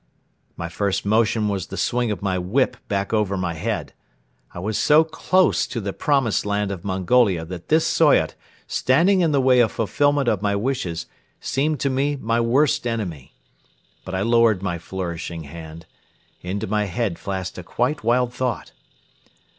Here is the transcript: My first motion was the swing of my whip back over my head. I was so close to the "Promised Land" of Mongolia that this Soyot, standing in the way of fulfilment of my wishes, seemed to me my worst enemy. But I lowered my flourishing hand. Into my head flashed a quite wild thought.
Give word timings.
My 0.57 0.67
first 0.67 1.05
motion 1.05 1.47
was 1.47 1.67
the 1.67 1.77
swing 1.77 2.09
of 2.09 2.23
my 2.23 2.39
whip 2.39 2.75
back 2.87 3.13
over 3.13 3.37
my 3.37 3.53
head. 3.53 3.93
I 4.51 4.57
was 4.57 4.75
so 4.75 5.03
close 5.03 5.67
to 5.67 5.79
the 5.79 5.93
"Promised 5.93 6.43
Land" 6.43 6.71
of 6.71 6.83
Mongolia 6.83 7.45
that 7.45 7.69
this 7.69 7.85
Soyot, 7.85 8.33
standing 8.65 9.21
in 9.21 9.31
the 9.31 9.39
way 9.39 9.59
of 9.59 9.71
fulfilment 9.71 10.27
of 10.27 10.41
my 10.41 10.55
wishes, 10.55 11.05
seemed 11.39 11.79
to 11.81 11.91
me 11.91 12.15
my 12.15 12.39
worst 12.41 12.87
enemy. 12.87 13.33
But 14.03 14.15
I 14.15 14.21
lowered 14.23 14.63
my 14.63 14.79
flourishing 14.79 15.43
hand. 15.43 15.85
Into 16.41 16.65
my 16.65 16.85
head 16.85 17.19
flashed 17.19 17.59
a 17.59 17.63
quite 17.63 18.03
wild 18.03 18.33
thought. 18.33 18.71